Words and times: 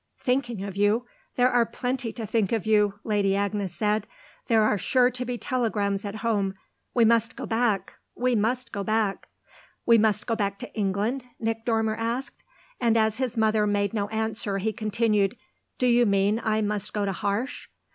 "Thinking 0.17 0.63
of 0.63 0.75
you? 0.75 1.05
There 1.35 1.51
are 1.51 1.63
plenty 1.63 2.11
to 2.13 2.25
think 2.25 2.51
of 2.51 2.65
you!" 2.65 2.95
Lady 3.03 3.35
Agnes 3.35 3.75
said. 3.75 4.07
"There 4.47 4.63
are 4.63 4.79
sure 4.79 5.11
to 5.11 5.25
be 5.25 5.37
telegrams 5.37 6.03
at 6.05 6.15
home. 6.25 6.55
We 6.95 7.05
must 7.05 7.35
go 7.35 7.45
back 7.45 7.93
we 8.15 8.33
must 8.35 8.71
go 8.71 8.83
back!" 8.83 9.27
"We 9.85 9.99
must 9.99 10.25
go 10.25 10.35
back 10.35 10.57
to 10.57 10.73
England?" 10.73 11.25
Nick 11.39 11.65
Dormer 11.65 11.93
asked; 11.97 12.43
and 12.79 12.97
as 12.97 13.17
his 13.17 13.37
mother 13.37 13.67
made 13.67 13.93
no 13.93 14.07
answer 14.07 14.57
he 14.57 14.73
continued: 14.73 15.37
"Do 15.77 15.85
you 15.85 16.07
mean 16.07 16.41
I 16.43 16.63
must 16.63 16.93
go 16.93 17.05
to 17.05 17.13
Harsh?" 17.13 17.67